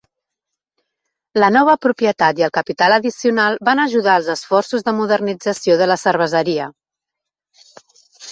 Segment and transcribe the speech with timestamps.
[1.43, 5.99] La nova propietat i el capital addicional van ajudar als esforços de modernització de la
[6.05, 6.69] cerveseria.